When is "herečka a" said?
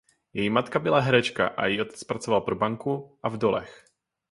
0.99-1.65